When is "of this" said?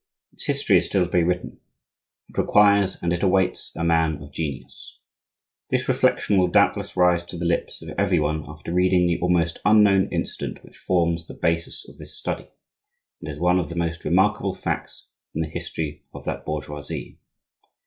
11.87-12.17